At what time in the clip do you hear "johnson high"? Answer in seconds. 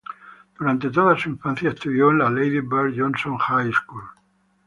2.97-3.71